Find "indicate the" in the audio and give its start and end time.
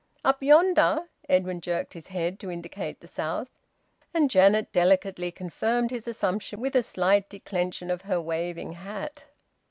2.49-3.07